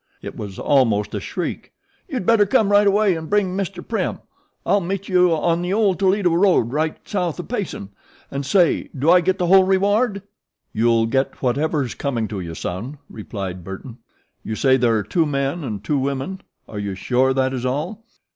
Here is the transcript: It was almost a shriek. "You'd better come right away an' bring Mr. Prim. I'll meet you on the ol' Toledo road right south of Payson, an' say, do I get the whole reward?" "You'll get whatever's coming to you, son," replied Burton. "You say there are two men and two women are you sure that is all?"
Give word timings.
It 0.23 0.35
was 0.35 0.57
almost 0.57 1.13
a 1.13 1.19
shriek. 1.19 1.73
"You'd 2.09 2.25
better 2.25 2.47
come 2.47 2.71
right 2.71 2.87
away 2.87 3.15
an' 3.15 3.27
bring 3.27 3.55
Mr. 3.55 3.87
Prim. 3.87 4.17
I'll 4.65 4.81
meet 4.81 5.07
you 5.07 5.29
on 5.31 5.61
the 5.61 5.73
ol' 5.73 5.93
Toledo 5.93 6.31
road 6.33 6.71
right 6.73 6.97
south 7.07 7.37
of 7.37 7.47
Payson, 7.49 7.89
an' 8.31 8.41
say, 8.41 8.89
do 8.97 9.11
I 9.11 9.21
get 9.21 9.37
the 9.37 9.45
whole 9.45 9.63
reward?" 9.63 10.23
"You'll 10.73 11.05
get 11.05 11.35
whatever's 11.43 11.93
coming 11.93 12.27
to 12.29 12.39
you, 12.39 12.55
son," 12.55 12.97
replied 13.11 13.63
Burton. 13.63 13.99
"You 14.43 14.55
say 14.55 14.75
there 14.75 14.95
are 14.97 15.03
two 15.03 15.27
men 15.27 15.63
and 15.63 15.83
two 15.83 15.99
women 15.99 16.41
are 16.67 16.79
you 16.79 16.95
sure 16.95 17.31
that 17.35 17.53
is 17.53 17.63
all?" 17.63 18.03